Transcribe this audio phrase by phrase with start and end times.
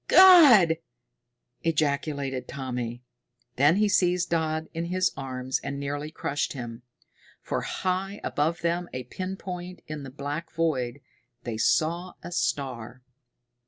[0.07, 0.77] "God!"
[1.61, 3.03] ejaculated Tommy.
[3.57, 6.81] Then he seized Dodd in his arms and nearly crushed him.
[7.43, 11.01] For high above them, a pin point in the black void,
[11.43, 13.03] they saw a star!